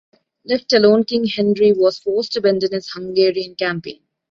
Left 0.45 0.73
alone, 0.73 1.03
King 1.03 1.27
Henry 1.27 1.73
was 1.73 1.99
forced 1.99 2.31
to 2.31 2.39
abandon 2.39 2.71
his 2.71 2.89
Hungarian 2.89 3.53
campaign. 3.53 4.01